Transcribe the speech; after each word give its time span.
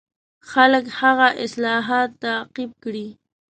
خلک 0.51 0.85
هغه 0.99 1.27
اصلاحات 1.45 2.09
تعقیب 2.25 2.71
کړي. 2.83 3.07